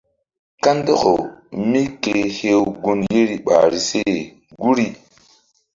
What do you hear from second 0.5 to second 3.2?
Kandɔkaw míke hew gun